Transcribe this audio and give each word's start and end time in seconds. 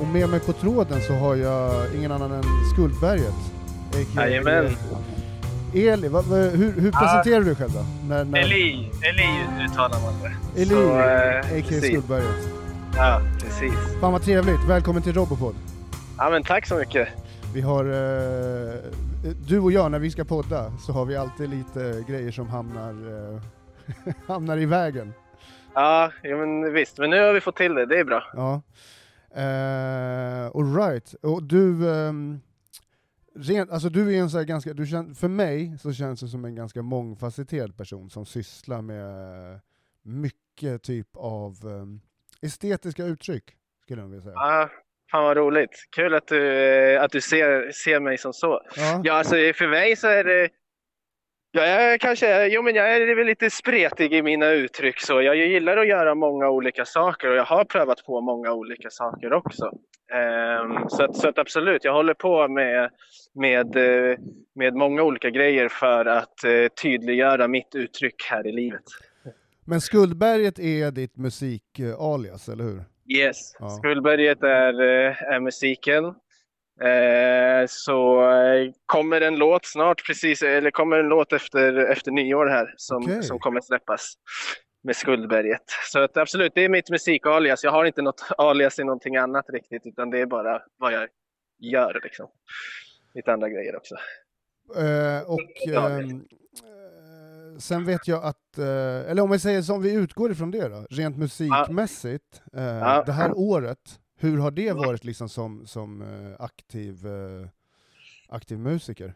och 0.00 0.06
med 0.06 0.28
mig 0.28 0.40
på 0.40 0.52
tråden 0.52 1.00
så 1.00 1.12
har 1.12 1.36
jag 1.36 1.94
ingen 1.94 2.12
annan 2.12 2.32
än 2.32 2.42
Skuldberget. 2.72 3.34
Jajamän. 4.16 4.76
Eli, 5.74 6.08
va, 6.08 6.20
hur, 6.20 6.80
hur 6.80 6.92
presenterar 6.92 7.38
du 7.40 7.44
dig 7.44 7.54
själv 7.54 7.70
då? 7.72 7.84
När, 8.08 8.24
när... 8.24 8.38
Eli, 8.38 8.90
Eli 9.02 9.64
uttalar 9.64 10.00
man 10.00 10.14
det. 10.22 10.62
Eli, 10.62 10.70
Så, 10.70 10.98
eh, 10.98 11.38
a.k.a. 11.38 11.80
Skuldberget. 11.80 12.48
Ja, 12.96 13.20
precis. 13.40 13.74
Fan 14.00 14.12
vad 14.12 14.22
trevligt, 14.22 14.64
välkommen 14.68 15.02
till 15.02 15.14
Robopod. 15.14 15.54
Ja, 16.18 16.30
men 16.30 16.42
tack 16.42 16.66
så 16.66 16.74
mycket. 16.76 17.08
Vi 17.54 17.60
har, 17.60 17.84
eh, 17.84 18.74
du 19.48 19.58
och 19.60 19.72
jag 19.72 19.90
när 19.90 19.98
vi 19.98 20.10
ska 20.10 20.24
podda 20.24 20.72
så 20.86 20.92
har 20.92 21.04
vi 21.04 21.16
alltid 21.16 21.50
lite 21.50 22.04
grejer 22.08 22.30
som 22.30 22.48
hamnar, 22.48 22.90
eh, 22.90 24.12
hamnar 24.26 24.56
i 24.56 24.66
vägen. 24.66 25.12
Ja, 25.74 26.12
ja, 26.22 26.36
men 26.36 26.72
visst. 26.72 26.98
Men 26.98 27.10
nu 27.10 27.20
har 27.20 27.32
vi 27.32 27.40
fått 27.40 27.56
till 27.56 27.74
det. 27.74 27.86
Det 27.86 27.98
är 27.98 28.04
bra. 28.04 28.22
Ja. 28.36 28.62
Eh, 29.34 30.46
all 30.54 30.76
right. 30.76 31.14
Och 31.22 31.42
du, 31.42 31.90
ehm, 31.90 32.40
rent, 33.34 33.70
alltså 33.70 33.88
du 33.88 34.14
är 34.14 34.20
en 34.20 34.30
så 34.30 34.44
ganska, 34.44 34.72
du 34.72 34.86
känn, 34.86 35.14
för 35.14 35.28
mig 35.28 35.78
så 35.78 35.92
känns 35.92 36.20
det 36.20 36.28
som 36.28 36.44
en 36.44 36.54
ganska 36.54 36.82
mångfacetterad 36.82 37.76
person 37.76 38.10
som 38.10 38.26
sysslar 38.26 38.82
med 38.82 39.60
mycket 40.02 40.82
typ 40.82 41.08
av 41.16 41.52
ehm, 41.64 42.00
estetiska 42.42 43.04
uttryck, 43.04 43.56
skulle 43.82 44.02
jag 44.02 44.08
vilja 44.08 44.22
säga. 44.22 44.34
Ja, 44.34 44.70
fan 45.10 45.24
vad 45.24 45.36
roligt. 45.36 45.86
Kul 45.96 46.14
att 46.14 46.26
du, 46.26 46.48
eh, 46.48 47.02
att 47.02 47.10
du 47.10 47.20
ser, 47.20 47.72
ser 47.72 48.00
mig 48.00 48.18
som 48.18 48.32
så. 48.32 48.60
Ja. 48.76 49.00
Ja, 49.04 49.12
alltså 49.12 49.34
för 49.34 49.68
mig 49.68 49.96
så 49.96 50.06
är 50.06 50.24
det... 50.24 50.48
Jag 51.50 51.68
är 51.68 51.98
kanske, 51.98 52.46
jo 52.46 52.62
men 52.62 52.74
jag 52.74 52.96
är 52.96 53.14
väl 53.14 53.26
lite 53.26 53.50
spretig 53.50 54.14
i 54.14 54.22
mina 54.22 54.50
uttryck 54.50 55.00
så. 55.00 55.22
Jag 55.22 55.36
gillar 55.36 55.76
att 55.76 55.88
göra 55.88 56.14
många 56.14 56.48
olika 56.48 56.84
saker 56.84 57.30
och 57.30 57.36
jag 57.36 57.44
har 57.44 57.64
prövat 57.64 58.04
på 58.06 58.20
många 58.20 58.52
olika 58.52 58.90
saker 58.90 59.32
också. 59.32 59.70
Ehm, 60.12 60.88
så, 60.88 61.04
att, 61.04 61.16
så 61.16 61.28
att 61.28 61.38
absolut, 61.38 61.84
jag 61.84 61.92
håller 61.92 62.14
på 62.14 62.48
med, 62.48 62.90
med, 63.34 63.76
eh, 63.76 64.18
med 64.54 64.74
många 64.74 65.02
olika 65.02 65.30
grejer 65.30 65.68
för 65.68 66.04
att 66.04 66.44
eh, 66.44 66.68
tydliggöra 66.82 67.48
mitt 67.48 67.74
uttryck 67.74 68.22
här 68.30 68.46
i 68.46 68.52
livet. 68.52 68.84
Men 69.64 69.80
Skuldberget 69.80 70.58
är 70.58 70.90
ditt 70.90 71.16
musikalias, 71.16 72.48
eller 72.48 72.64
hur? 72.64 72.82
Yes, 73.16 73.56
Ja. 73.58 73.68
Skuldberget 73.68 74.42
är, 74.42 74.80
eh, 74.82 75.22
är 75.22 75.40
musiken. 75.40 76.04
Eh, 76.80 77.66
så 77.68 78.30
eh, 78.30 78.70
kommer 78.86 79.20
en 79.20 79.36
låt 79.36 79.66
snart, 79.66 80.06
precis, 80.06 80.42
eller 80.42 80.70
kommer 80.70 80.98
en 80.98 81.08
låt 81.08 81.32
efter, 81.32 81.76
efter 81.76 82.10
nyår 82.10 82.46
här 82.46 82.74
som, 82.76 83.02
Okej. 83.02 83.22
som 83.22 83.38
kommer 83.38 83.60
släppas 83.60 84.14
med 84.82 84.96
Skuldberget. 84.96 85.62
Så 85.92 85.98
att, 85.98 86.16
absolut, 86.16 86.52
det 86.54 86.64
är 86.64 86.68
mitt 86.68 86.90
musikalias. 86.90 87.64
Jag 87.64 87.70
har 87.70 87.84
inte 87.84 88.02
något 88.02 88.24
alias 88.38 88.78
i 88.78 88.84
någonting 88.84 89.16
annat 89.16 89.44
riktigt, 89.52 89.82
utan 89.86 90.10
det 90.10 90.20
är 90.20 90.26
bara 90.26 90.62
vad 90.78 90.92
jag 90.92 91.08
gör 91.58 92.00
liksom. 92.04 92.26
Lite 93.14 93.32
andra 93.32 93.48
grejer 93.48 93.76
också. 93.76 93.94
Eh, 94.76 95.30
och 95.30 95.40
Ja. 95.66 95.88
ehm, 95.90 96.10
eh, 96.10 97.58
sen 97.58 97.84
vet 97.86 98.08
jag 98.08 98.24
att, 98.24 98.58
eh, 98.58 99.10
eller 99.10 99.22
om 99.22 99.30
vi 99.30 99.38
säger 99.38 99.62
som 99.62 99.82
vi 99.82 99.92
utgår 99.94 100.30
ifrån 100.30 100.50
det 100.50 100.68
då, 100.68 100.86
rent 100.90 101.16
musikmässigt, 101.18 102.42
eh, 102.56 102.62
Ja. 102.64 103.02
det 103.06 103.12
här 103.12 103.32
året, 103.38 103.78
hur 104.18 104.38
har 104.38 104.50
det 104.50 104.72
varit 104.72 105.04
liksom 105.04 105.28
som, 105.28 105.66
som 105.66 106.02
eh, 106.02 106.44
aktiv, 106.44 107.06
eh, 107.06 107.48
aktiv 108.28 108.58
musiker? 108.58 109.14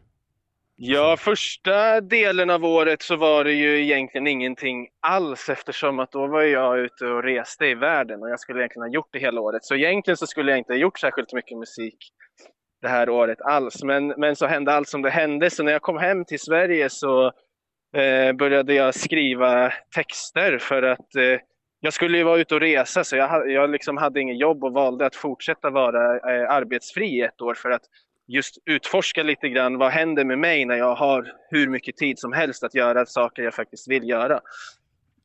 Ja, 0.75 1.17
första 1.17 2.01
delen 2.01 2.49
av 2.49 2.65
året 2.65 3.01
så 3.01 3.15
var 3.15 3.43
det 3.43 3.53
ju 3.53 3.83
egentligen 3.83 4.27
ingenting 4.27 4.87
alls 4.99 5.49
eftersom 5.49 5.99
att 5.99 6.11
då 6.11 6.27
var 6.27 6.41
jag 6.41 6.79
ute 6.79 7.05
och 7.05 7.23
reste 7.23 7.65
i 7.65 7.75
världen 7.75 8.23
och 8.23 8.29
jag 8.29 8.39
skulle 8.39 8.59
egentligen 8.59 8.87
ha 8.87 8.93
gjort 8.93 9.09
det 9.11 9.19
hela 9.19 9.41
året. 9.41 9.63
Så 9.63 9.75
egentligen 9.75 10.17
så 10.17 10.27
skulle 10.27 10.51
jag 10.51 10.57
inte 10.57 10.73
ha 10.73 10.77
gjort 10.77 10.99
särskilt 10.99 11.33
mycket 11.33 11.57
musik 11.57 11.97
det 12.81 12.89
här 12.89 13.09
året 13.09 13.41
alls. 13.41 13.83
Men, 13.83 14.07
men 14.07 14.35
så 14.35 14.45
hände 14.45 14.73
allt 14.73 14.87
som 14.87 15.01
det 15.01 15.09
hände. 15.09 15.49
Så 15.49 15.63
när 15.63 15.71
jag 15.71 15.81
kom 15.81 15.97
hem 15.97 16.25
till 16.25 16.39
Sverige 16.39 16.89
så 16.89 17.25
eh, 17.95 18.33
började 18.33 18.73
jag 18.73 18.95
skriva 18.95 19.73
texter 19.95 20.57
för 20.57 20.83
att 20.83 21.15
eh, 21.15 21.39
jag 21.83 21.93
skulle 21.93 22.17
ju 22.17 22.23
vara 22.23 22.39
ute 22.39 22.55
och 22.55 22.61
resa 22.61 23.03
så 23.03 23.15
jag, 23.15 23.51
jag 23.51 23.69
liksom 23.69 23.97
hade 23.97 24.21
inget 24.21 24.39
jobb 24.39 24.63
och 24.63 24.73
valde 24.73 25.05
att 25.05 25.15
fortsätta 25.15 25.69
vara 25.69 26.15
eh, 26.15 26.49
arbetsfri 26.49 27.05
i 27.05 27.21
ett 27.21 27.41
år 27.41 27.53
för 27.53 27.71
att 27.71 27.81
just 28.27 28.57
utforska 28.65 29.23
lite 29.23 29.49
grann 29.49 29.77
vad 29.77 29.91
händer 29.91 30.25
med 30.25 30.39
mig 30.39 30.65
när 30.65 30.75
jag 30.75 30.95
har 30.95 31.33
hur 31.49 31.67
mycket 31.67 31.97
tid 31.97 32.19
som 32.19 32.33
helst 32.33 32.63
att 32.63 32.75
göra 32.75 33.05
saker 33.05 33.43
jag 33.43 33.53
faktiskt 33.53 33.87
vill 33.87 34.09
göra. 34.09 34.39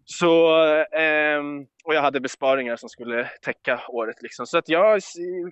Så, 0.05 0.65
eh, 0.75 1.43
och 1.85 1.95
jag 1.95 2.03
hade 2.03 2.21
besparingar 2.21 2.77
som 2.77 2.89
skulle 2.89 3.31
täcka 3.43 3.81
året. 3.89 4.23
Liksom. 4.23 4.47
Så 4.47 4.59
att 4.59 4.69
jag 4.69 5.01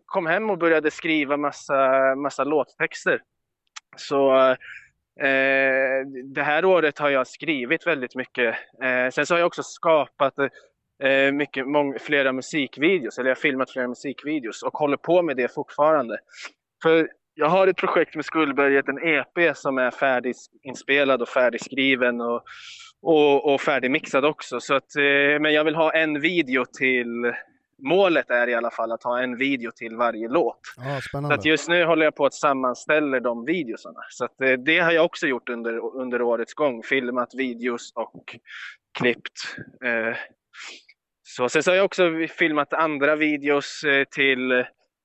kom 0.05 0.27
hem 0.27 0.51
och 0.51 0.59
började 0.59 0.91
skriva 0.91 1.37
massa, 1.37 2.15
massa 2.15 2.45
låttexter. 2.45 3.23
Så 3.97 4.37
eh, 5.21 6.07
det 6.25 6.43
här 6.43 6.65
året 6.65 6.99
har 6.99 7.11
jag 7.11 7.27
skrivit 7.27 7.87
väldigt 7.87 8.15
mycket. 8.15 8.55
Eh, 8.83 9.11
sen 9.11 9.27
så 9.27 9.35
har 9.35 9.39
jag 9.39 9.47
också 9.47 9.63
skapat 9.63 10.39
eh, 10.39 10.49
eh, 11.03 11.33
mycket, 11.33 11.69
mång, 11.69 11.99
flera 11.99 12.33
musikvideos, 12.33 13.19
eller 13.19 13.29
jag 13.29 13.37
har 13.37 13.41
filmat 13.41 13.71
flera 13.71 13.89
musikvideos 13.89 14.63
och 14.63 14.73
håller 14.73 14.97
på 14.97 15.23
med 15.23 15.37
det 15.37 15.55
fortfarande. 15.55 16.19
För 16.83 17.09
jag 17.35 17.49
har 17.49 17.67
ett 17.67 17.77
projekt 17.77 18.15
med 18.15 18.25
Skuldberget, 18.25 18.89
en 18.89 18.99
EP 18.99 19.57
som 19.57 19.79
är 19.79 19.91
färdiginspelad 19.91 21.23
och 21.23 21.29
färdigskriven 21.29 22.21
och, 22.21 22.43
och, 23.03 23.55
och 23.55 23.61
färdigmixad 23.61 24.25
också. 24.25 24.61
Så 24.61 24.75
att, 24.75 24.97
eh, 24.97 25.41
men 25.41 25.53
jag 25.53 25.65
vill 25.65 25.75
ha 25.75 25.93
en 25.93 26.21
video 26.21 26.65
till, 26.79 27.33
målet 27.83 28.31
är 28.31 28.49
i 28.49 28.55
alla 28.55 28.71
fall 28.71 28.93
att 28.93 29.03
ha 29.03 29.23
en 29.23 29.37
video 29.37 29.71
till 29.71 29.97
varje 29.97 30.29
låt. 30.29 30.61
Ja, 30.77 31.01
Så 31.21 31.33
att 31.33 31.45
just 31.45 31.69
nu 31.69 31.85
håller 31.85 32.05
jag 32.05 32.15
på 32.15 32.27
att 32.27 32.35
sammanställa 32.35 33.21
de 33.21 33.45
videosarna. 33.45 34.01
Så 34.11 34.25
att 34.25 34.41
eh, 34.41 34.53
det 34.53 34.79
har 34.79 34.93
jag 34.93 35.05
också 35.05 35.27
gjort 35.27 35.49
under, 35.49 35.97
under 35.97 36.23
årets 36.23 36.55
gång. 36.55 36.83
Filmat 36.83 37.35
videos 37.35 37.93
och 37.95 38.37
klippt. 38.99 39.57
Eh, 39.85 40.17
så 41.37 41.49
sen 41.49 41.63
så 41.63 41.71
har 41.71 41.77
jag 41.77 41.85
också 41.85 42.03
filmat 42.39 42.73
andra 42.73 43.17
videos 43.17 43.83
eh, 43.85 44.05
till 44.05 44.53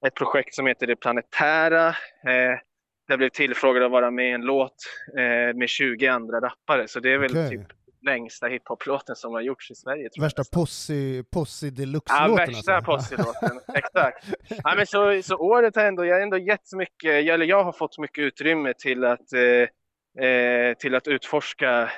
ett 0.08 0.16
projekt 0.16 0.56
som 0.56 0.68
heter 0.68 0.88
Det 0.88 0.96
Planetära. 0.96 1.88
Eh, 1.88 2.59
jag 3.08 3.18
blev 3.18 3.30
tillfrågad 3.30 3.84
att 3.84 3.92
vara 3.92 4.12
med 4.12 4.30
i 4.30 4.31
en 4.31 4.41
låt 4.41 4.75
eh, 5.18 5.58
med 5.58 5.70
20 5.70 6.08
andra 6.08 6.38
rappare. 6.41 6.88
Så 6.88 7.00
det 7.00 7.14
är 7.14 7.18
väl 7.18 7.31
Okej. 7.31 7.50
typ 7.50 7.68
längsta 8.06 8.47
hiphop-låten 8.47 9.16
som 9.16 9.34
har 9.34 9.41
gjorts 9.41 9.72
i 9.72 9.75
Sverige. 9.75 10.09
Värsta. 10.22 10.44
Posse, 10.53 11.24
posse 11.34 11.66
Ja, 11.66 11.72
deluxe-låten 11.72 12.36
värsta 12.36 12.75
alltså. 12.75 12.91
Possi-låten. 12.91 13.59
Exakt. 13.75 14.25
Ja, 14.64 14.74
men 14.75 14.88
så, 14.88 15.22
så 15.24 15.36
året 15.36 15.75
har 15.75 15.84
ändå, 15.84 16.06
jag 16.06 16.16
har 16.16 16.22
ändå 16.22 16.38
gett 16.38 16.68
så 16.68 16.78
mycket, 16.78 17.12
eller 17.12 17.46
jag 17.46 17.64
har 17.64 17.72
fått 17.72 17.97
mycket 17.97 18.22
utrymme 18.22 18.74
till 18.74 19.03
att, 19.03 19.34
eh, 19.34 20.25
eh, 20.25 20.74
till 20.74 20.96
att 20.96 21.08
utforska 21.08 21.91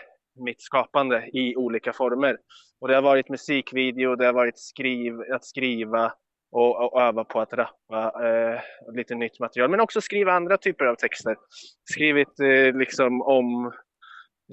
mitt 0.45 0.61
skapande 0.61 1.29
i 1.33 1.55
olika 1.55 1.93
former. 1.93 2.38
Och 2.83 2.89
det 2.89 2.95
har 2.95 3.01
varit 3.01 3.29
musikvideo, 3.29 4.16
det 4.16 4.25
har 4.25 4.33
varit 4.33 4.59
skriv, 4.59 5.21
att 5.33 5.45
skriva 5.45 6.13
och, 6.51 6.94
och 6.94 7.01
öva 7.01 7.23
på 7.23 7.41
att 7.41 7.53
rappa 7.53 8.27
eh, 8.27 8.59
lite 8.95 9.16
nytt 9.16 9.39
material. 9.39 9.69
Men 9.69 9.79
också 9.79 10.01
skriva 10.01 10.33
andra 10.33 10.57
typer 10.57 10.85
av 10.85 10.95
texter. 10.95 11.35
Skrivit 11.91 12.39
eh, 12.39 12.79
liksom 12.79 13.22
om 13.22 13.72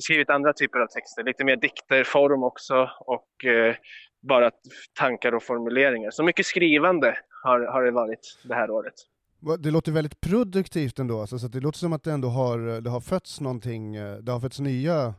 skrivit 0.00 0.30
andra 0.30 0.52
typer 0.52 0.78
av 0.78 0.86
texter, 0.86 1.24
lite 1.24 1.44
mer 1.44 1.56
dikterform 1.56 2.42
också 2.42 2.90
och 3.00 3.44
eh, 3.44 3.74
bara 4.28 4.50
tankar 4.98 5.34
och 5.34 5.42
formuleringar. 5.42 6.10
Så 6.10 6.22
mycket 6.22 6.46
skrivande 6.46 7.16
har, 7.42 7.60
har 7.60 7.82
det 7.82 7.90
varit 7.90 8.38
det 8.44 8.54
här 8.54 8.70
året. 8.70 8.94
Det 9.58 9.70
låter 9.70 9.92
väldigt 9.92 10.20
produktivt 10.20 10.98
ändå, 10.98 11.20
alltså, 11.20 11.38
så 11.38 11.48
det 11.48 11.60
låter 11.60 11.78
som 11.78 11.92
att 11.92 12.04
det 12.04 12.12
ändå 12.12 12.28
har, 12.28 12.80
det 12.80 12.90
har 12.90 13.00
fötts 13.00 13.40
någonting, 13.40 13.96
eh, 13.96 14.16
det 14.16 14.32
har 14.32 14.40
fötts 14.40 14.60
nya, 14.60 15.14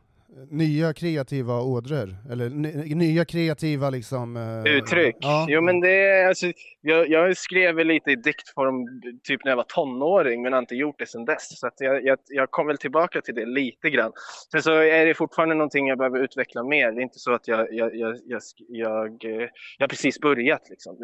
nya 0.50 0.92
kreativa 0.92 1.60
ådror, 1.60 2.16
eller 2.30 2.48
ny, 2.48 2.94
nya 2.94 3.24
kreativa 3.24 3.90
liksom... 3.90 4.36
eh, 4.36 4.72
Uttryck. 4.72 5.16
Ja. 5.20 5.46
Jo, 5.48 5.60
men 5.60 5.80
det 5.80 6.06
är, 6.06 6.28
alltså, 6.28 6.46
jag, 6.80 7.08
jag 7.08 7.36
skrev 7.36 7.78
lite 7.78 8.10
i 8.10 8.16
diktform 8.16 9.02
typ 9.22 9.44
när 9.44 9.50
jag 9.50 9.56
var 9.56 9.64
tonåring 9.68 10.42
men 10.42 10.52
har 10.52 10.60
inte 10.60 10.74
gjort 10.74 10.98
det 10.98 11.06
sedan 11.06 11.24
dess. 11.24 11.60
Så 11.60 11.66
att 11.66 11.74
jag, 11.78 12.04
jag, 12.04 12.18
jag 12.28 12.50
kom 12.50 12.66
väl 12.66 12.78
tillbaka 12.78 13.20
till 13.20 13.34
det 13.34 13.46
lite 13.46 13.90
grann. 13.90 14.12
Sen 14.50 14.62
så 14.62 14.72
är 14.72 15.06
det 15.06 15.14
fortfarande 15.14 15.54
någonting 15.54 15.88
jag 15.88 15.98
behöver 15.98 16.18
utveckla 16.18 16.64
mer. 16.64 16.92
Det 16.92 17.00
är 17.00 17.02
inte 17.02 17.18
så 17.18 17.32
att 17.32 17.48
jag, 17.48 17.74
jag, 17.74 17.96
jag, 17.96 18.16
jag, 18.26 18.40
jag, 18.68 19.24
eh, 19.24 19.48
jag 19.78 19.84
har 19.84 19.88
precis 19.88 20.20
börjat 20.20 20.70
liksom, 20.70 20.96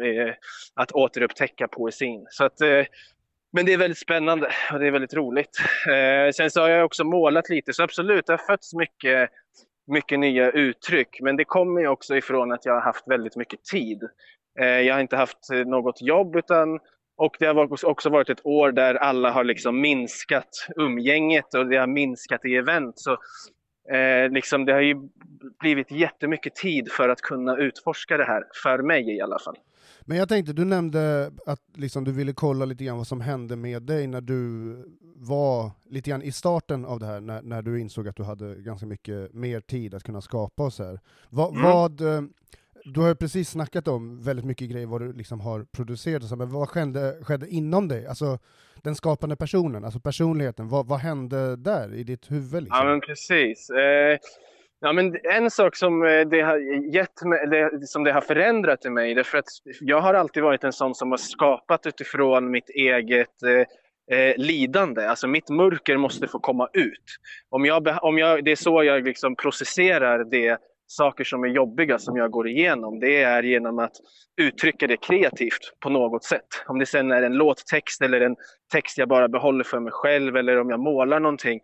att 0.73 0.91
återupptäcka 0.91 1.67
poesin. 1.67 2.25
Så 2.29 2.43
att, 2.43 2.61
eh, 2.61 2.85
men 3.51 3.65
det 3.65 3.73
är 3.73 3.77
väldigt 3.77 3.97
spännande 3.97 4.51
och 4.73 4.79
det 4.79 4.87
är 4.87 4.91
väldigt 4.91 5.13
roligt. 5.13 5.59
Eh, 5.87 6.31
sen 6.31 6.51
så 6.51 6.61
har 6.61 6.69
jag 6.69 6.85
också 6.85 7.03
målat 7.03 7.49
lite, 7.49 7.73
så 7.73 7.83
absolut, 7.83 8.25
det 8.25 8.33
har 8.33 8.37
fötts 8.37 8.73
mycket, 8.73 9.29
mycket 9.87 10.19
nya 10.19 10.51
uttryck. 10.51 11.19
Men 11.21 11.37
det 11.37 11.45
kommer 11.45 11.81
ju 11.81 11.87
också 11.87 12.15
ifrån 12.15 12.51
att 12.51 12.65
jag 12.65 12.73
har 12.73 12.81
haft 12.81 13.07
väldigt 13.07 13.35
mycket 13.35 13.63
tid. 13.63 14.03
Eh, 14.59 14.67
jag 14.67 14.93
har 14.95 15.01
inte 15.01 15.17
haft 15.17 15.49
något 15.65 16.01
jobb 16.01 16.35
utan 16.35 16.79
och 17.17 17.35
det 17.39 17.45
har 17.45 17.85
också 17.85 18.09
varit 18.09 18.29
ett 18.29 18.45
år 18.45 18.71
där 18.71 18.95
alla 18.95 19.31
har 19.31 19.43
liksom 19.43 19.81
minskat 19.81 20.67
umgänget 20.75 21.53
och 21.53 21.67
det 21.69 21.77
har 21.77 21.87
minskat 21.87 22.45
i 22.45 22.55
event. 22.55 22.99
Så 22.99 23.17
eh, 23.91 24.31
liksom 24.31 24.65
det 24.65 24.73
har 24.73 24.81
ju 24.81 25.09
blivit 25.59 25.91
jättemycket 25.91 26.55
tid 26.55 26.91
för 26.91 27.09
att 27.09 27.21
kunna 27.21 27.57
utforska 27.57 28.17
det 28.17 28.25
här, 28.25 28.43
för 28.63 28.83
mig 28.83 29.17
i 29.17 29.21
alla 29.21 29.39
fall. 29.39 29.57
Men 30.01 30.17
jag 30.17 30.29
tänkte, 30.29 30.53
du 30.53 30.65
nämnde 30.65 31.31
att 31.45 31.61
liksom, 31.75 32.03
du 32.03 32.11
ville 32.11 32.33
kolla 32.33 32.65
lite 32.65 32.83
grann 32.83 32.97
vad 32.97 33.07
som 33.07 33.21
hände 33.21 33.55
med 33.55 33.81
dig 33.83 34.07
när 34.07 34.21
du 34.21 34.75
var 35.15 35.71
lite 35.89 36.09
grann 36.09 36.21
i 36.21 36.31
starten 36.31 36.85
av 36.85 36.99
det 36.99 37.05
här, 37.05 37.19
när, 37.19 37.41
när 37.41 37.61
du 37.61 37.79
insåg 37.79 38.07
att 38.07 38.15
du 38.15 38.23
hade 38.23 38.55
ganska 38.55 38.85
mycket 38.85 39.33
mer 39.33 39.59
tid 39.59 39.93
att 39.93 40.03
kunna 40.03 40.21
skapa 40.21 40.63
och 40.63 40.73
så 40.73 40.83
här. 40.83 40.99
Va, 41.29 41.49
mm. 41.49 41.63
Vad, 41.63 42.01
eh, 42.01 42.21
du 42.83 43.01
har 43.01 43.07
ju 43.07 43.15
precis 43.15 43.49
snackat 43.49 43.87
om 43.87 44.21
väldigt 44.21 44.45
mycket 44.45 44.69
grejer, 44.69 44.87
vad 44.87 45.01
du 45.01 45.13
liksom 45.13 45.39
har 45.39 45.63
producerat, 45.63 46.23
och 46.23 46.29
så, 46.29 46.35
men 46.35 46.49
vad 46.49 46.69
skedde, 46.69 47.17
skedde 47.21 47.47
inom 47.47 47.87
dig? 47.87 48.07
Alltså 48.07 48.39
den 48.83 48.95
skapande 48.95 49.35
personen, 49.35 49.85
alltså 49.85 49.99
personligheten, 49.99 50.67
vad, 50.67 50.87
vad 50.87 50.99
hände 50.99 51.55
där 51.55 51.93
i 51.93 52.03
ditt 52.03 52.31
huvud? 52.31 52.63
Liksom? 52.63 52.77
Ja 52.77 52.83
men 52.83 53.01
precis. 53.01 53.69
Eh, 53.69 54.17
ja, 54.79 54.93
men 54.93 55.17
en 55.23 55.51
sak 55.51 55.75
som 55.75 56.05
eh, 56.05 56.27
det 56.27 56.41
har 56.41 56.57
gett 56.93 57.23
mig, 57.25 57.47
det, 57.47 57.87
som 57.87 58.03
det 58.03 58.11
har 58.11 58.21
förändrat 58.21 58.85
i 58.85 58.89
mig, 58.89 59.13
det 59.13 59.21
är 59.21 59.23
för 59.23 59.37
att 59.37 59.49
jag 59.81 60.01
har 60.01 60.13
alltid 60.13 60.43
varit 60.43 60.63
en 60.63 60.73
sån 60.73 60.95
som 60.95 61.11
har 61.11 61.17
skapat 61.17 61.85
utifrån 61.85 62.51
mitt 62.51 62.69
eget 62.69 63.43
eh, 63.43 64.17
eh, 64.17 64.33
lidande. 64.37 65.05
Alltså 65.05 65.27
mitt 65.27 65.49
mörker 65.49 65.97
måste 65.97 66.27
få 66.27 66.39
komma 66.39 66.69
ut. 66.73 67.05
Om 67.49 67.65
jag, 67.65 68.03
om 68.03 68.17
jag, 68.17 68.45
det 68.45 68.51
är 68.51 68.55
så 68.55 68.83
jag 68.83 69.03
liksom 69.03 69.35
processerar 69.35 70.23
det 70.23 70.57
saker 70.91 71.23
som 71.23 71.43
är 71.43 71.47
jobbiga 71.47 71.99
som 71.99 72.17
jag 72.17 72.31
går 72.31 72.47
igenom, 72.47 72.99
det 72.99 73.23
är 73.23 73.43
genom 73.43 73.79
att 73.79 73.95
uttrycka 74.41 74.87
det 74.87 74.97
kreativt 74.97 75.73
på 75.79 75.89
något 75.89 76.23
sätt. 76.23 76.47
Om 76.67 76.79
det 76.79 76.85
sen 76.85 77.11
är 77.11 77.21
en 77.21 77.33
låttext 77.33 78.01
eller 78.01 78.21
en 78.21 78.35
text 78.71 78.97
jag 78.97 79.09
bara 79.09 79.27
behåller 79.27 79.63
för 79.63 79.79
mig 79.79 79.91
själv 79.91 80.37
eller 80.37 80.59
om 80.59 80.69
jag 80.69 80.79
målar 80.79 81.19
någonting. 81.19 81.59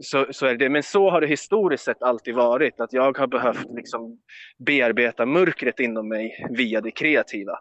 Så, 0.00 0.26
så 0.30 0.46
är 0.46 0.54
det. 0.54 0.68
Men 0.68 0.82
så 0.82 1.10
har 1.10 1.20
det 1.20 1.26
historiskt 1.26 1.84
sett 1.84 2.02
alltid 2.02 2.34
varit, 2.34 2.80
att 2.80 2.92
jag 2.92 3.18
har 3.18 3.26
behövt 3.26 3.66
liksom 3.76 4.18
bearbeta 4.66 5.26
mörkret 5.26 5.80
inom 5.80 6.08
mig 6.08 6.46
via 6.50 6.80
det 6.80 6.90
kreativa. 6.90 7.58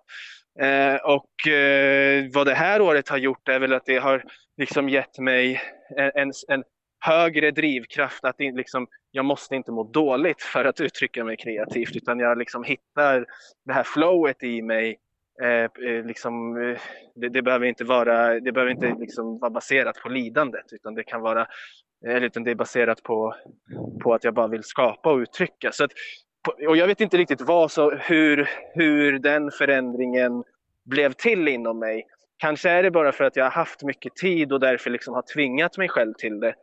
Eh, 0.60 0.96
och 0.96 1.48
eh, 1.48 2.26
vad 2.34 2.48
det 2.48 2.54
här 2.54 2.82
året 2.82 3.10
har 3.10 3.18
gjort 3.18 3.50
är 3.50 3.60
väl 3.60 3.74
att 3.74 3.86
det 3.86 3.98
har 3.98 4.24
liksom 4.58 4.90
gett 4.90 5.20
mig 5.20 5.62
en, 5.98 6.12
en, 6.16 6.32
en 6.48 6.64
högre 7.06 7.52
drivkraft 7.52 8.26
att 8.26 8.36
liksom, 8.40 8.88
jag 9.12 9.26
måste 9.26 9.56
inte 9.56 9.72
må 9.72 9.84
dåligt 9.84 10.42
för 10.42 10.66
att 10.66 10.82
uttrycka 10.82 11.24
mig 11.24 11.38
kreativt 11.38 11.96
utan 11.96 12.20
jag 12.20 12.38
liksom 12.38 12.64
hittar 12.64 13.26
det 13.66 13.74
här 13.74 13.84
flowet 13.84 14.44
i 14.44 14.62
mig. 14.62 15.00
Eh, 15.42 15.50
eh 15.50 16.06
liksom, 16.06 16.58
eh, 16.62 16.80
det, 17.16 17.30
det, 17.30 17.42
behöver 17.42 17.66
inte 17.66 17.84
vara, 17.84 18.40
det 18.40 18.52
behöver 18.52 18.72
inte 18.72 18.96
liksom 19.00 19.40
vara 19.40 19.52
baserat 19.52 19.96
på 20.04 20.10
lidandet 20.10 20.66
utan 20.72 20.96
det 20.96 21.04
kan 21.04 21.22
vara 21.22 21.42
eh, 22.06 22.16
eller 22.16 22.22
utan 22.22 22.44
det 22.44 22.52
är 22.52 22.56
baserat 22.56 23.04
på, 23.04 23.36
på 24.04 24.14
att 24.14 24.24
jag 24.24 24.34
bara 24.34 24.48
vill 24.48 24.64
skapa 24.64 25.12
och 25.12 25.18
uttrycka. 25.18 25.72
Så 25.72 25.84
att, 25.84 25.92
och 26.68 26.78
jag 26.78 26.88
vet 26.88 27.02
inte 27.02 27.18
riktigt 27.18 27.42
vad, 27.42 27.72
så, 27.72 27.92
hur, 27.92 28.50
hur 28.74 29.20
den 29.20 29.52
förändringen 29.52 30.44
blev 30.86 31.14
till 31.14 31.48
inom 31.48 31.80
mig. 31.80 32.08
Kanske 32.38 32.70
är 32.70 32.84
det 32.84 32.92
bara 32.92 33.12
för 33.12 33.24
att 33.24 33.36
jag 33.36 33.44
har 33.44 33.52
haft 33.52 33.84
mycket 33.84 34.16
tid 34.16 34.54
och 34.54 34.60
därför 34.60 34.90
liksom 34.90 35.14
har 35.14 35.24
tvingat 35.34 35.78
mig 35.78 35.90
själv 35.90 36.14
till 36.14 36.40
det. 36.40 36.54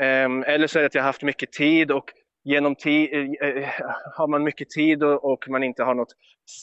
Ehm, 0.00 0.42
eller 0.42 0.66
så 0.66 0.78
är 0.78 0.82
det 0.82 0.86
att 0.86 0.94
jag 0.94 1.02
har 1.02 1.08
haft 1.08 1.22
mycket 1.22 1.52
tid 1.52 1.90
och 1.90 2.12
genom 2.44 2.74
ti 2.74 3.14
eh, 3.14 3.48
eh, 3.48 3.68
har 4.16 4.28
man 4.28 4.42
mycket 4.42 4.70
tid 4.70 5.02
och, 5.02 5.32
och, 5.32 5.48
man 5.48 5.62
inte 5.62 5.82
har 5.82 5.94
något 5.94 6.12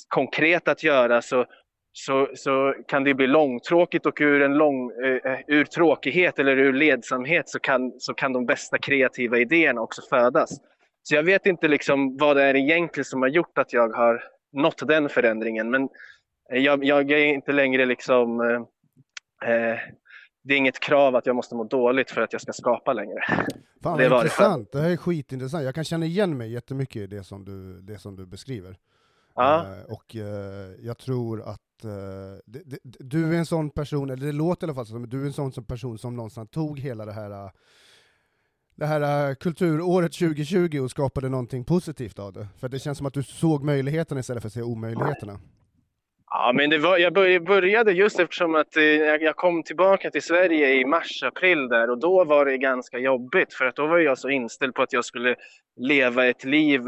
konkret 0.08 0.68
att 0.68 0.84
göra 0.84 1.22
så, 1.22 1.46
så, 1.94 2.28
så 2.36 2.76
kan 2.88 3.04
det 3.04 3.14
bli 3.14 3.28
långtråkigt 3.28 4.06
och 4.06 4.22
ur, 4.22 4.42
en 4.42 4.58
lång, 4.58 4.92
uh, 4.92 5.40
ur 5.48 5.66
tråkighet 5.66 6.40
eller 6.40 6.58
ur 6.58 6.74
ledsamhet 6.74 7.50
så 7.50 7.60
kan, 7.60 8.00
så 8.00 8.14
kan 8.14 8.34
de 8.34 8.46
bästa 8.46 8.78
kreativa 8.78 9.38
idéerna 9.38 9.82
också 9.82 10.02
födas. 10.10 10.50
Så 11.04 11.16
jag 11.16 11.24
vet 11.24 11.46
inte 11.46 11.68
liksom 11.68 12.18
vad 12.18 12.38
det 12.38 12.44
är 12.44 12.56
egentligen 12.56 13.06
som 13.06 13.22
har 13.22 13.30
gjort 13.30 13.58
att 13.58 13.74
jag 13.74 13.90
har 13.90 14.24
nått 14.54 14.88
den 14.88 15.10
förändringen 15.10 15.72
men 15.72 15.90
jag, 16.50 16.84
jag 16.84 17.12
är 17.12 17.26
inte 17.26 17.52
längre 17.52 17.86
liksom 17.86 18.40
uh, 18.42 19.78
det 20.44 20.54
är 20.54 20.58
inget 20.58 20.80
krav 20.80 21.16
att 21.16 21.26
jag 21.26 21.36
måste 21.36 21.56
må 21.56 21.64
dåligt 21.64 22.12
för 22.12 22.22
att 22.22 22.34
jag 22.34 22.42
ska 22.42 22.54
skapa 22.54 22.94
längre. 22.94 23.20
Fan, 23.84 23.98
det, 23.98 24.10
var 24.10 24.18
intressant. 24.18 24.72
Det, 24.72 24.78
det 24.78 24.84
här 24.84 24.92
är 24.92 24.98
skitintressant. 24.98 25.64
Jag 25.64 25.76
kan 25.76 25.84
känna 25.84 26.06
igen 26.06 26.38
mig 26.38 26.52
jättemycket 26.52 26.96
i 26.96 27.08
det 27.08 27.24
som 27.24 27.46
du, 27.46 27.82
det 27.82 28.00
som 28.00 28.16
du 28.16 28.26
beskriver. 28.26 28.78
Ja. 29.36 29.66
Uh, 29.66 29.94
och 29.94 30.16
uh, 30.16 30.22
jag 30.86 30.98
tror 30.98 31.42
att 31.42 31.86
uh, 31.86 31.92
det, 32.46 32.62
det, 32.66 32.80
du 32.84 33.34
är 33.34 33.38
en 33.38 33.46
sån 33.46 33.70
person, 33.70 34.10
eller 34.10 34.26
det 34.26 34.32
låter 34.32 34.68
i 34.68 34.70
alla 34.70 34.76
fall 34.76 34.86
som 34.86 35.10
du 35.10 35.22
är 35.22 35.26
en 35.26 35.34
sån 35.34 35.52
person 35.52 35.98
som 35.98 36.16
någonstans 36.16 36.50
tog 36.50 36.80
hela 36.80 37.06
det 37.06 37.14
här 37.14 37.52
det 38.76 38.86
här 38.86 39.36
kulturåret 39.36 40.14
2020 40.14 40.80
och 40.80 40.92
skapade 40.92 41.30
någonting 41.30 41.64
positivt 41.64 42.20
av 42.20 42.34
det. 42.34 42.48
För 42.58 42.70
det 42.70 42.80
känns 42.80 42.98
som 42.98 43.08
att 43.08 43.14
du 43.14 43.24
såg 43.24 43.64
möjligheterna 43.64 44.20
istället 44.20 44.44
för 44.44 44.48
att 44.48 44.54
se 44.54 44.62
omöjligheterna. 44.62 45.40
Ja, 46.34 46.52
men 46.56 46.70
det 46.70 46.78
var, 46.78 46.98
jag 46.98 47.14
började 47.44 47.92
just 47.92 48.20
eftersom 48.20 48.56
att 48.56 48.78
eh, 48.78 48.84
jag 48.84 49.36
kom 49.36 49.64
tillbaka 49.64 50.12
till 50.12 50.22
Sverige 50.22 50.74
i 50.74 50.86
mars, 50.86 51.24
april 51.24 51.68
där 51.68 51.90
och 51.90 52.00
då 52.00 52.24
var 52.24 52.46
det 52.46 52.58
ganska 52.58 52.98
jobbigt 52.98 53.54
för 53.54 53.66
att 53.66 53.76
då 53.76 53.88
var 53.88 53.98
jag 53.98 54.18
så 54.18 54.30
inställd 54.30 54.76
på 54.76 54.82
att 54.82 54.94
jag 54.94 55.06
skulle 55.06 55.36
leva 55.76 56.26
ett 56.26 56.44
liv 56.44 56.82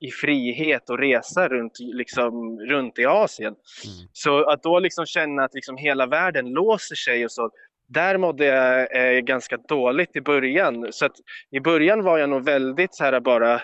i 0.00 0.10
frihet 0.10 0.90
och 0.90 0.98
resa 0.98 1.48
runt, 1.48 1.72
liksom, 1.78 2.60
runt 2.60 2.98
i 2.98 3.04
Asien. 3.04 3.54
Mm. 3.54 4.08
Så 4.12 4.50
att 4.50 4.62
då 4.62 4.78
liksom 4.78 5.06
känna 5.06 5.44
att 5.44 5.54
liksom 5.54 5.76
hela 5.76 6.06
världen 6.06 6.50
låser 6.50 6.94
sig 6.94 7.24
och 7.24 7.32
så, 7.32 7.50
där 7.88 8.18
mådde 8.18 8.44
jag 8.44 8.96
eh, 9.16 9.20
ganska 9.20 9.56
dåligt 9.56 10.16
i 10.16 10.20
början. 10.20 10.86
Så 10.90 11.06
att 11.06 11.16
i 11.50 11.60
början 11.60 12.02
var 12.02 12.18
jag 12.18 12.30
nog 12.30 12.44
väldigt 12.44 12.94
så 12.94 13.04
här 13.04 13.20
bara 13.20 13.60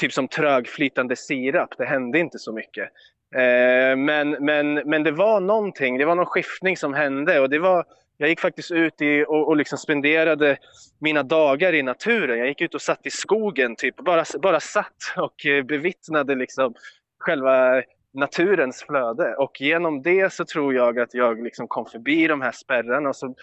typ 0.00 0.12
som 0.12 0.28
trögflytande 0.28 1.16
sirap. 1.16 1.78
Det 1.78 1.84
hände 1.84 2.18
inte 2.18 2.38
så 2.38 2.52
mycket. 2.52 2.88
Eh, 3.34 3.96
men, 3.96 4.30
men, 4.30 4.74
men 4.74 5.02
det 5.02 5.10
var 5.10 5.40
någonting, 5.40 5.98
det 5.98 6.04
var 6.04 6.14
någon 6.14 6.26
skiftning 6.26 6.76
som 6.76 6.94
hände 6.94 7.40
och 7.40 7.50
det 7.50 7.58
var, 7.58 7.84
jag 8.16 8.28
gick 8.28 8.40
faktiskt 8.40 8.70
ut 8.70 9.02
i, 9.02 9.24
och, 9.28 9.48
och 9.48 9.56
liksom 9.56 9.78
spenderade 9.78 10.56
mina 10.98 11.22
dagar 11.22 11.72
i 11.72 11.82
naturen. 11.82 12.38
Jag 12.38 12.48
gick 12.48 12.60
ut 12.60 12.74
och 12.74 12.82
satt 12.82 13.06
i 13.06 13.10
skogen, 13.10 13.76
typ, 13.76 13.96
bara, 13.96 14.24
bara 14.42 14.60
satt 14.60 14.96
och 15.16 15.46
eh, 15.46 15.62
bevittnade 15.62 16.34
liksom 16.34 16.74
själva 17.18 17.82
naturens 18.14 18.82
flöde. 18.82 19.34
Och 19.36 19.60
genom 19.60 20.02
det 20.02 20.32
så 20.32 20.44
tror 20.44 20.74
jag 20.74 20.98
att 20.98 21.14
jag 21.14 21.42
liksom 21.42 21.68
kom 21.68 21.86
förbi 21.86 22.26
de 22.26 22.40
här 22.40 22.52
spärrarna 22.52 23.08
och 23.08 23.16
så 23.16 23.34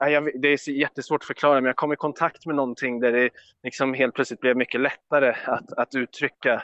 jag, 0.00 0.40
det 0.42 0.48
är 0.48 0.70
jättesvårt 0.70 1.22
att 1.22 1.26
förklara, 1.26 1.54
men 1.54 1.64
jag 1.64 1.76
kom 1.76 1.92
i 1.92 1.96
kontakt 1.96 2.46
med 2.46 2.56
någonting 2.56 3.00
där 3.00 3.12
det 3.12 3.30
liksom 3.62 3.94
helt 3.94 4.14
plötsligt 4.14 4.40
blev 4.40 4.56
mycket 4.56 4.80
lättare 4.80 5.34
att, 5.44 5.72
att 5.72 5.94
uttrycka 5.94 6.62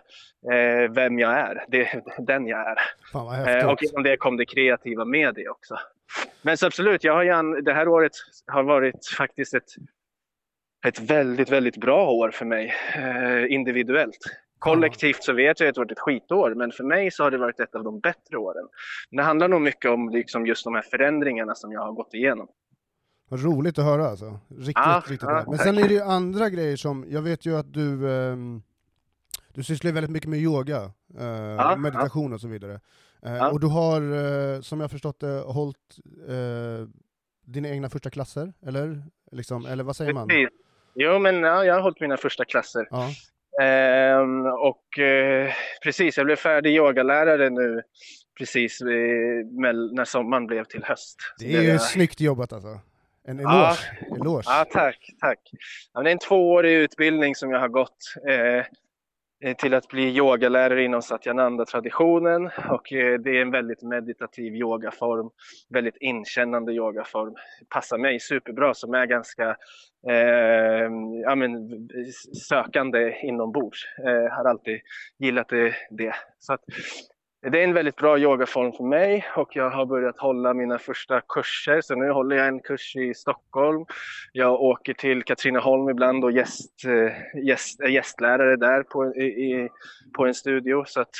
eh, 0.52 0.90
vem 0.90 1.18
jag 1.18 1.32
är, 1.32 1.64
det, 1.68 2.02
den 2.18 2.46
jag 2.46 2.60
är. 2.60 2.78
Eh, 3.58 3.70
och 3.70 3.82
genom 3.82 4.02
det 4.02 4.16
kom 4.16 4.36
det 4.36 4.46
kreativa 4.46 5.04
med 5.04 5.34
det 5.34 5.48
också. 5.48 5.78
Men 6.42 6.56
så 6.56 6.66
absolut, 6.66 7.04
jag 7.04 7.12
har 7.12 7.22
gärna, 7.22 7.60
det 7.60 7.72
här 7.72 7.88
året 7.88 8.12
har 8.46 8.62
varit 8.62 9.06
faktiskt 9.18 9.54
ett, 9.54 9.70
ett 10.86 10.98
väldigt, 10.98 11.50
väldigt 11.50 11.76
bra 11.76 12.10
år 12.10 12.30
för 12.30 12.44
mig 12.44 12.74
eh, 12.94 13.52
individuellt. 13.52 14.18
Kollektivt 14.58 15.24
så 15.24 15.32
vet 15.32 15.60
jag 15.60 15.68
att 15.68 15.74
det 15.74 15.80
har 15.80 15.84
varit 15.84 15.92
ett 15.92 15.98
skitår, 15.98 16.54
men 16.54 16.72
för 16.72 16.84
mig 16.84 17.10
så 17.10 17.22
har 17.22 17.30
det 17.30 17.38
varit 17.38 17.60
ett 17.60 17.74
av 17.74 17.84
de 17.84 18.00
bättre 18.00 18.36
åren. 18.36 18.68
Det 19.10 19.22
handlar 19.22 19.48
nog 19.48 19.60
mycket 19.60 19.90
om 19.90 20.08
liksom 20.08 20.46
just 20.46 20.64
de 20.64 20.74
här 20.74 20.82
förändringarna 20.82 21.54
som 21.54 21.72
jag 21.72 21.80
har 21.80 21.92
gått 21.92 22.14
igenom. 22.14 22.48
Vad 23.28 23.44
roligt 23.44 23.78
att 23.78 23.84
höra 23.84 24.06
alltså. 24.06 24.38
Riktigt, 24.48 24.74
ja, 24.76 25.02
riktigt 25.06 25.28
bra. 25.28 25.44
Men 25.46 25.58
sen 25.58 25.78
är 25.78 25.88
det 25.88 25.94
ju 25.94 26.00
andra 26.00 26.50
grejer 26.50 26.76
som, 26.76 27.04
jag 27.08 27.22
vet 27.22 27.46
ju 27.46 27.56
att 27.56 27.72
du, 27.72 28.10
eh, 28.10 28.36
du 29.54 29.62
sysslar 29.62 29.92
väldigt 29.92 30.10
mycket 30.10 30.30
med 30.30 30.38
yoga, 30.38 30.90
eh, 31.18 31.26
ja, 31.58 31.76
meditation 31.76 32.32
och 32.32 32.40
så 32.40 32.48
vidare. 32.48 32.80
Eh, 33.22 33.46
och 33.46 33.60
du 33.60 33.66
har, 33.66 34.00
eh, 34.02 34.60
som 34.60 34.80
jag 34.80 34.90
förstått 34.90 35.20
det, 35.20 35.40
hållit 35.40 35.98
eh, 36.28 36.88
dina 37.44 37.68
egna 37.68 37.88
första 37.88 38.10
klasser, 38.10 38.52
eller? 38.66 39.02
Liksom, 39.32 39.66
eller 39.66 39.84
vad 39.84 39.96
säger 39.96 40.12
man? 40.12 40.28
Jo, 40.94 41.18
men 41.18 41.42
ja, 41.42 41.64
jag 41.64 41.74
har 41.74 41.80
hållit 41.80 42.00
mina 42.00 42.16
första 42.16 42.44
klasser. 42.44 42.88
Ehm, 43.62 44.46
och 44.46 44.98
eh, 44.98 45.52
precis, 45.82 46.16
jag 46.16 46.26
blev 46.26 46.36
färdig 46.36 46.76
yogalärare 46.76 47.50
nu 47.50 47.82
precis 48.38 48.80
när 48.80 50.04
sommaren 50.04 50.46
blev 50.46 50.64
till 50.64 50.84
höst. 50.84 51.16
Det 51.38 51.54
är 51.56 51.62
ju 51.62 51.68
jag... 51.68 51.82
snyggt 51.82 52.20
jobbat 52.20 52.52
alltså. 52.52 52.80
En 53.28 53.38
eloge. 53.38 53.52
Ja, 53.52 53.76
eloge. 54.16 54.42
ja 54.46 54.66
tack. 54.72 55.10
tack. 55.20 55.40
Ja, 55.94 56.02
det 56.02 56.10
är 56.10 56.12
en 56.12 56.18
tvåårig 56.18 56.72
utbildning 56.72 57.34
som 57.34 57.50
jag 57.50 57.60
har 57.60 57.68
gått 57.68 58.14
eh, 58.28 58.64
till 59.56 59.74
att 59.74 59.88
bli 59.88 60.16
yogalärare 60.16 60.84
inom 60.84 61.02
Satyananda-traditionen 61.02 62.50
och 62.70 62.92
eh, 62.92 63.18
det 63.18 63.30
är 63.30 63.42
en 63.42 63.50
väldigt 63.50 63.82
meditativ 63.82 64.54
yogaform, 64.54 65.30
väldigt 65.68 65.96
inkännande 66.00 66.72
yogaform. 66.72 67.34
Passar 67.68 67.98
mig 67.98 68.20
superbra 68.20 68.74
som 68.74 68.94
är 68.94 69.06
ganska 69.06 69.56
eh, 70.08 70.90
ja, 71.22 71.34
men, 71.34 71.68
sökande 72.48 73.16
inombords. 73.22 73.84
Eh, 74.06 74.32
har 74.36 74.44
alltid 74.44 74.80
gillat 75.18 75.48
det. 75.48 75.74
det. 75.90 76.14
Så 76.38 76.52
att, 76.52 76.64
det 77.50 77.60
är 77.60 77.64
en 77.64 77.74
väldigt 77.74 77.96
bra 77.96 78.18
yogaform 78.18 78.72
för 78.72 78.84
mig 78.84 79.26
och 79.36 79.56
jag 79.56 79.70
har 79.70 79.86
börjat 79.86 80.18
hålla 80.18 80.54
mina 80.54 80.78
första 80.78 81.20
kurser. 81.20 81.80
Så 81.80 81.94
nu 81.94 82.10
håller 82.10 82.36
jag 82.36 82.48
en 82.48 82.60
kurs 82.60 82.96
i 82.96 83.14
Stockholm. 83.14 83.86
Jag 84.32 84.60
åker 84.60 84.94
till 84.94 85.22
Katrineholm 85.22 85.88
ibland 85.88 86.24
och 86.24 86.32
gäst, 86.32 86.84
eh, 86.84 87.44
gäst, 87.44 87.80
är 87.80 87.88
gästlärare 87.88 88.56
där 88.56 88.82
på, 88.82 89.06
i, 89.16 89.68
på 90.16 90.26
en 90.26 90.34
studio. 90.34 90.84
Så 90.86 91.00
att, 91.00 91.14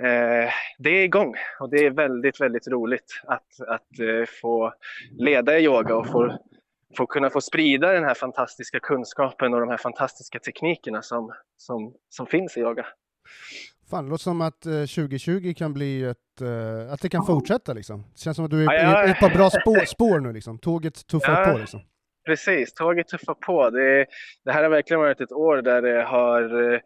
eh, 0.00 0.50
det 0.78 0.90
är 0.90 1.04
igång 1.04 1.34
och 1.60 1.70
det 1.70 1.86
är 1.86 1.90
väldigt, 1.90 2.40
väldigt 2.40 2.68
roligt 2.68 3.20
att, 3.26 3.60
att 3.68 3.98
eh, 4.00 4.26
få 4.42 4.72
leda 5.18 5.58
i 5.58 5.64
yoga 5.64 5.96
och 5.96 6.06
få, 6.06 6.38
få 6.96 7.06
kunna 7.06 7.30
få 7.30 7.40
sprida 7.40 7.92
den 7.92 8.04
här 8.04 8.14
fantastiska 8.14 8.80
kunskapen 8.80 9.54
och 9.54 9.60
de 9.60 9.68
här 9.68 9.76
fantastiska 9.76 10.38
teknikerna 10.38 11.02
som, 11.02 11.32
som, 11.56 11.94
som 12.08 12.26
finns 12.26 12.56
i 12.56 12.60
yoga. 12.60 12.86
Fan, 13.90 14.04
det 14.04 14.10
låter 14.10 14.22
som 14.22 14.40
att 14.40 14.66
eh, 14.66 14.72
2020 14.72 15.54
kan 15.56 15.74
bli 15.74 16.04
ett, 16.04 16.40
eh, 16.40 16.92
att 16.92 17.00
det 17.00 17.08
kan 17.08 17.26
fortsätta 17.26 17.72
liksom. 17.72 18.02
Det 18.12 18.20
känns 18.20 18.36
som 18.36 18.44
att 18.44 18.50
du 18.50 18.64
är 18.64 18.64
ja, 18.64 18.82
ja. 18.82 19.04
ett 19.04 19.20
par 19.20 19.30
bra 19.30 19.50
spår, 19.50 19.84
spår, 19.84 20.20
nu 20.20 20.32
liksom. 20.32 20.58
Tåget 20.58 21.06
tuffar 21.06 21.40
ja, 21.40 21.52
på 21.52 21.58
liksom. 21.58 21.80
Precis, 22.26 22.74
tåget 22.74 23.08
tuffar 23.08 23.34
på. 23.34 23.70
Det, 23.70 24.06
det, 24.44 24.52
här 24.52 24.62
har 24.62 24.70
verkligen 24.70 25.00
varit 25.00 25.20
ett 25.20 25.32
år 25.32 25.62
där 25.62 25.82
det 25.82 26.02
har 26.02 26.72
eh, 26.72 26.80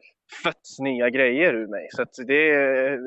fötts 0.44 0.78
nya 0.78 1.10
grejer 1.10 1.54
ur 1.54 1.66
mig. 1.66 1.88
Så 1.90 2.04
det, 2.26 2.50
eh, 2.52 2.98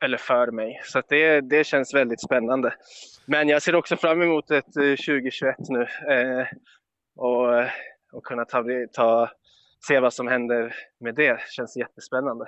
eller 0.00 0.18
för 0.18 0.50
mig. 0.50 0.80
Så 0.84 1.02
det, 1.08 1.40
det 1.40 1.64
känns 1.64 1.94
väldigt 1.94 2.22
spännande. 2.22 2.74
Men 3.26 3.48
jag 3.48 3.62
ser 3.62 3.74
också 3.74 3.96
fram 3.96 4.22
emot 4.22 4.50
ett 4.50 4.72
2021 4.72 5.56
eh, 5.58 5.64
nu. 5.68 5.82
Eh, 6.12 6.46
och, 7.16 7.64
och 8.12 8.24
kunna 8.24 8.44
ta, 8.44 8.64
ta 8.92 9.30
se 9.86 10.00
vad 10.00 10.12
som 10.12 10.28
händer 10.28 10.74
med 11.00 11.14
det 11.14 11.40
känns 11.50 11.76
jättespännande. 11.76 12.44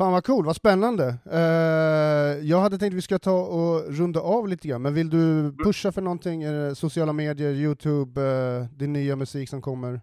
Fan 0.00 0.12
vad 0.12 0.24
cool, 0.24 0.46
vad 0.46 0.56
spännande. 0.56 1.14
Uh, 1.32 2.48
jag 2.48 2.60
hade 2.60 2.78
tänkt 2.78 2.92
att 2.92 2.96
vi 2.96 3.02
ska 3.02 3.18
ta 3.18 3.40
och 3.40 3.98
runda 3.98 4.20
av 4.20 4.48
lite 4.48 4.68
grann, 4.68 4.82
men 4.82 4.94
vill 4.94 5.10
du 5.10 5.54
pusha 5.64 5.92
för 5.92 6.00
någonting? 6.02 6.42
sociala 6.74 7.12
medier, 7.12 7.50
Youtube, 7.50 8.20
uh, 8.20 8.64
din 8.64 8.92
nya 8.92 9.16
musik 9.16 9.48
som 9.48 9.62
kommer? 9.62 10.00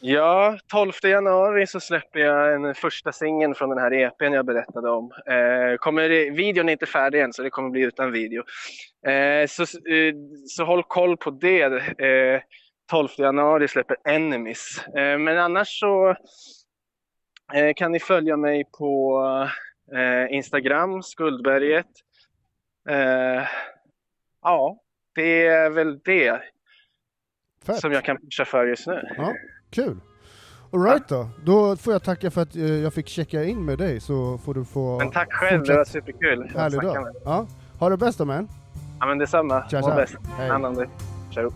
Ja, 0.00 0.58
12 0.72 0.92
januari 1.02 1.66
så 1.66 1.80
släpper 1.80 2.20
jag 2.20 2.54
en 2.54 2.74
första 2.74 3.12
singeln 3.12 3.54
från 3.54 3.70
den 3.70 3.78
här 3.78 3.92
EPn 3.92 4.32
jag 4.32 4.46
berättade 4.46 4.90
om. 4.90 5.04
Uh, 5.04 5.76
kommer, 5.76 6.08
videon 6.36 6.68
är 6.68 6.72
inte 6.72 6.86
färdig 6.86 7.20
än 7.20 7.32
så 7.32 7.42
det 7.42 7.50
kommer 7.50 7.70
bli 7.70 7.82
utan 7.82 8.12
video. 8.12 8.42
så, 9.48 9.66
så 10.46 10.64
håll 10.64 10.82
koll 10.82 11.16
på 11.16 11.30
det. 11.30 11.82
12 12.90 13.08
januari 13.18 13.68
släpper 13.68 13.96
Enemies. 14.04 14.80
Eh, 14.96 15.18
men 15.18 15.38
annars 15.38 15.80
så 15.80 16.08
eh, 17.54 17.74
kan 17.76 17.92
ni 17.92 18.00
följa 18.00 18.36
mig 18.36 18.64
på 18.78 19.22
eh, 19.92 20.36
Instagram, 20.36 21.02
Skuldberget. 21.02 21.86
Ja, 24.42 24.78
det 25.14 25.46
är 25.46 25.70
väl 25.70 25.98
det 25.98 26.40
Fett. 27.66 27.80
som 27.80 27.92
jag 27.92 28.04
kan 28.04 28.16
pusha 28.16 28.44
för 28.44 28.66
just 28.66 28.86
nu. 28.86 29.02
Ja, 29.16 29.34
kul. 29.70 30.00
Alright 30.72 31.08
då, 31.08 31.28
då 31.44 31.76
får 31.76 31.92
jag 31.92 32.02
tacka 32.02 32.30
för 32.30 32.42
att 32.42 32.54
jag 32.54 32.94
fick 32.94 33.08
checka 33.08 33.44
in 33.44 33.64
med 33.64 33.78
dig 33.78 34.00
så 34.00 34.38
får 34.38 34.54
du 34.54 34.64
få 34.64 34.98
Men 34.98 35.10
tack 35.10 35.32
själv, 35.32 35.58
fortsätt. 35.58 35.74
det 35.74 35.78
var 35.78 35.84
superkul. 35.84 36.50
Härlig 36.56 36.80
dag. 36.80 37.14
Ja. 37.24 37.46
Ha 37.80 37.88
det 37.88 37.96
bäst 37.96 38.18
då 38.18 38.24
man. 38.24 38.48
Ja 39.00 39.06
men 39.06 39.18
detsamma. 39.18 39.68
Tja, 39.70 39.82
tja. 39.82 39.94
Bäst. 39.94 40.16
Hand 40.48 40.66
om 40.66 40.74
dig. 40.74 40.88
Ciao. 41.34 41.52